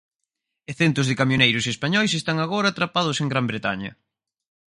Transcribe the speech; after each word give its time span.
E 0.69 0.71
centos 0.81 1.05
de 1.07 1.17
camioneiros 1.19 1.65
españois 1.73 2.11
están 2.19 2.37
atrapados 2.41 2.51
agora 2.85 3.05
mesmo 3.09 3.23
en 3.25 3.31
Gran 3.33 3.45
Bretaña. 3.51 3.91